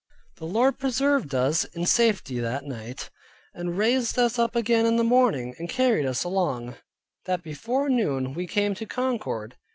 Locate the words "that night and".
2.39-3.77